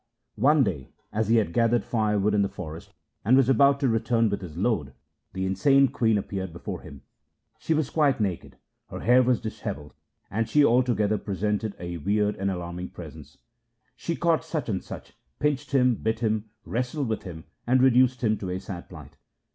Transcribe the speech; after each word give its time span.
One 0.39 0.63
day 0.63 0.93
as 1.13 1.27
he 1.27 1.35
had 1.35 1.53
gathered 1.53 1.83
firewood 1.83 2.33
in 2.33 2.41
the 2.41 2.49
forest 2.49 2.95
and 3.23 3.37
was 3.37 3.49
about 3.49 3.79
to 3.81 3.87
return 3.87 4.31
with 4.31 4.41
his 4.41 4.57
load, 4.57 4.93
the 5.33 5.45
insane 5.45 5.89
queen 5.89 6.17
appeared 6.17 6.51
before 6.51 6.81
him. 6.81 7.03
She 7.59 7.75
was 7.75 7.91
quite 7.91 8.19
naked, 8.19 8.57
her 8.87 9.01
hair 9.01 9.21
was 9.21 9.39
dishevelled, 9.39 9.93
and 10.31 10.49
she 10.49 10.65
altogether 10.65 11.19
presented 11.19 11.75
a 11.77 11.97
weird 11.97 12.35
and 12.37 12.49
alarming 12.49 12.87
appearance. 12.87 13.37
She 13.95 14.15
caught 14.15 14.41
Sachansach, 14.43 15.11
pinched 15.37 15.69
him, 15.71 15.93
bit 15.93 16.21
him, 16.21 16.49
wrestled 16.65 17.07
with 17.07 17.21
him, 17.21 17.43
and 17.67 17.79
re 17.83 17.91
duced 17.91 18.23
him 18.23 18.39
to 18.39 18.49
a 18.49 18.57
sad 18.59 18.89
plight. 18.89 19.17